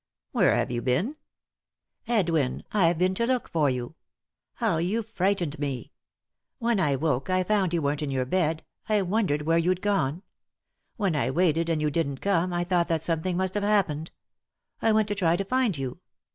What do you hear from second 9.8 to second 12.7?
gone. When I waited, and you didn't come, I